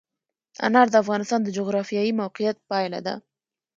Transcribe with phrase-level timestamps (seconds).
[0.65, 3.13] انار د افغانستان د جغرافیایي موقیعت پایله ده.